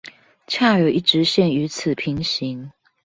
[0.47, 2.71] 恰有一直線與此平行